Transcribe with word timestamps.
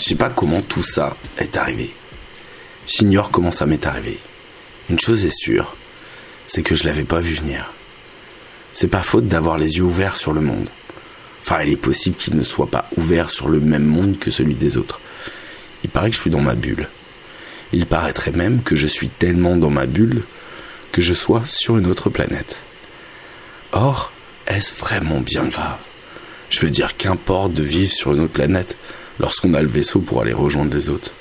Je 0.00 0.06
sais 0.06 0.14
pas 0.14 0.30
comment 0.30 0.62
tout 0.62 0.82
ça 0.82 1.14
est 1.36 1.58
arrivé. 1.58 1.94
J'ignore 2.86 3.30
comment 3.30 3.50
ça 3.50 3.66
m'est 3.66 3.86
arrivé. 3.86 4.18
Une 4.88 4.98
chose 4.98 5.26
est 5.26 5.36
sûre, 5.36 5.76
c'est 6.46 6.62
que 6.62 6.74
je 6.74 6.84
l'avais 6.84 7.04
pas 7.04 7.20
vu 7.20 7.34
venir. 7.34 7.70
C'est 8.72 8.88
pas 8.88 9.02
faute 9.02 9.28
d'avoir 9.28 9.58
les 9.58 9.76
yeux 9.76 9.82
ouverts 9.82 10.16
sur 10.16 10.32
le 10.32 10.40
monde. 10.40 10.70
Enfin, 11.42 11.62
il 11.62 11.72
est 11.72 11.76
possible 11.76 12.16
qu'il 12.16 12.34
ne 12.34 12.44
soit 12.44 12.70
pas 12.70 12.88
ouvert 12.96 13.30
sur 13.30 13.50
le 13.50 13.60
même 13.60 13.84
monde 13.84 14.18
que 14.18 14.30
celui 14.30 14.54
des 14.54 14.78
autres. 14.78 15.00
Il 15.84 15.90
paraît 15.90 16.08
que 16.08 16.16
je 16.16 16.22
suis 16.22 16.30
dans 16.30 16.40
ma 16.40 16.54
bulle. 16.54 16.88
Il 17.74 17.84
paraîtrait 17.84 18.32
même 18.32 18.62
que 18.62 18.76
je 18.76 18.86
suis 18.86 19.10
tellement 19.10 19.56
dans 19.56 19.70
ma 19.70 19.84
bulle 19.84 20.22
que 20.92 21.02
je 21.02 21.12
sois 21.12 21.42
sur 21.44 21.76
une 21.76 21.86
autre 21.86 22.08
planète. 22.08 22.56
Or, 23.72 24.12
est-ce 24.46 24.74
vraiment 24.74 25.20
bien 25.20 25.44
grave? 25.44 25.78
Je 26.48 26.60
veux 26.60 26.70
dire, 26.70 26.96
qu'importe 26.96 27.52
de 27.52 27.62
vivre 27.62 27.92
sur 27.92 28.14
une 28.14 28.20
autre 28.20 28.32
planète 28.32 28.78
lorsqu'on 29.20 29.54
a 29.54 29.62
le 29.62 29.68
vaisseau 29.68 30.00
pour 30.00 30.22
aller 30.22 30.32
rejoindre 30.32 30.74
les 30.74 30.88
autres. 30.88 31.12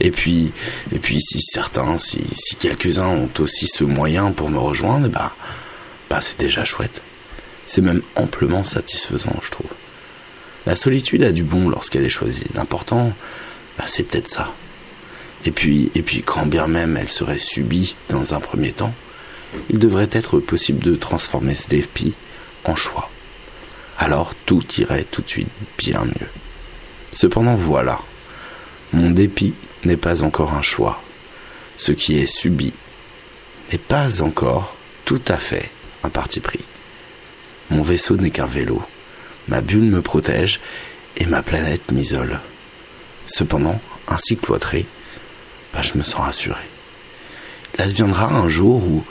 Et 0.00 0.10
puis, 0.10 0.52
et 0.92 0.98
puis 0.98 1.20
si 1.20 1.40
certains, 1.40 1.96
si, 1.98 2.20
quelques-uns 2.58 3.06
ont 3.06 3.30
aussi 3.38 3.66
ce 3.66 3.84
moyen 3.84 4.32
pour 4.32 4.50
me 4.50 4.58
rejoindre, 4.58 5.08
bah, 5.08 5.32
bah 6.10 6.20
c'est 6.20 6.38
déjà 6.38 6.64
chouette. 6.64 7.00
C'est 7.66 7.80
même 7.80 8.02
amplement 8.16 8.64
satisfaisant, 8.64 9.36
je 9.40 9.50
trouve. 9.50 9.70
La 10.66 10.74
solitude 10.74 11.22
a 11.22 11.32
du 11.32 11.44
bon 11.44 11.68
lorsqu'elle 11.68 12.04
est 12.04 12.10
choisie. 12.10 12.44
L'important, 12.54 13.12
bah, 13.78 13.84
c'est 13.86 14.02
peut-être 14.02 14.28
ça. 14.28 14.52
Et 15.44 15.52
puis, 15.52 15.90
et 15.94 16.02
puis, 16.02 16.22
quand 16.22 16.46
bien 16.46 16.66
même 16.66 16.96
elle 16.96 17.08
serait 17.08 17.38
subie 17.38 17.94
dans 18.08 18.34
un 18.34 18.40
premier 18.40 18.72
temps, 18.72 18.94
il 19.70 19.78
devrait 19.78 20.08
être 20.10 20.40
possible 20.40 20.80
de 20.80 20.96
transformer 20.96 21.54
ce 21.54 21.68
défi 21.68 22.14
en 22.64 22.74
choix. 22.74 23.10
Alors 23.98 24.34
tout 24.46 24.64
irait 24.78 25.04
tout 25.04 25.22
de 25.22 25.28
suite 25.28 25.48
bien 25.78 26.04
mieux. 26.04 26.28
Cependant 27.14 27.54
voilà, 27.54 28.00
mon 28.92 29.10
dépit 29.10 29.54
n'est 29.84 29.96
pas 29.96 30.24
encore 30.24 30.52
un 30.52 30.62
choix. 30.62 31.00
Ce 31.76 31.92
qui 31.92 32.18
est 32.18 32.26
subi 32.26 32.72
n'est 33.70 33.78
pas 33.78 34.20
encore 34.20 34.76
tout 35.04 35.22
à 35.28 35.36
fait 35.36 35.70
un 36.02 36.08
parti 36.08 36.40
pris. 36.40 36.64
Mon 37.70 37.82
vaisseau 37.82 38.16
n'est 38.16 38.30
qu'un 38.30 38.46
vélo. 38.46 38.82
Ma 39.46 39.60
bulle 39.60 39.90
me 39.90 40.02
protège 40.02 40.58
et 41.16 41.26
ma 41.26 41.42
planète 41.42 41.92
m'isole. 41.92 42.40
Cependant, 43.26 43.80
ainsi 44.08 44.36
cloîtré, 44.36 44.84
bah, 45.72 45.82
je 45.82 45.96
me 45.96 46.02
sens 46.02 46.20
rassuré. 46.20 46.60
Là 47.78 47.86
viendra 47.86 48.26
un 48.26 48.48
jour 48.48 48.82
où, 48.82 49.04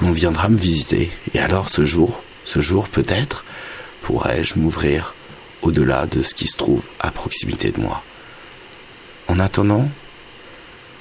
où 0.00 0.04
l'on 0.04 0.12
viendra 0.12 0.48
me 0.48 0.56
visiter, 0.56 1.10
et 1.34 1.40
alors 1.40 1.68
ce 1.68 1.84
jour, 1.84 2.22
ce 2.46 2.60
jour 2.60 2.88
peut-être, 2.88 3.44
pourrais-je 4.02 4.58
m'ouvrir 4.58 5.14
au-delà 5.64 6.06
de 6.06 6.22
ce 6.22 6.34
qui 6.34 6.46
se 6.46 6.56
trouve 6.56 6.86
à 7.00 7.10
proximité 7.10 7.72
de 7.72 7.80
moi. 7.80 8.02
En 9.26 9.40
attendant, 9.40 9.88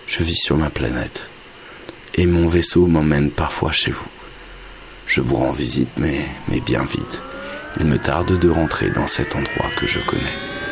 je 0.07 0.23
vis 0.23 0.37
sur 0.37 0.57
ma 0.57 0.69
planète, 0.69 1.29
et 2.15 2.25
mon 2.25 2.47
vaisseau 2.47 2.87
m'emmène 2.87 3.29
parfois 3.29 3.71
chez 3.71 3.91
vous. 3.91 4.07
Je 5.05 5.21
vous 5.21 5.35
rends 5.35 5.51
visite, 5.51 5.89
mais, 5.97 6.25
mais 6.47 6.61
bien 6.61 6.83
vite. 6.83 7.21
Il 7.79 7.85
me 7.85 7.97
tarde 7.97 8.39
de 8.39 8.49
rentrer 8.49 8.89
dans 8.89 9.07
cet 9.07 9.35
endroit 9.35 9.69
que 9.75 9.85
je 9.85 9.99
connais. 9.99 10.62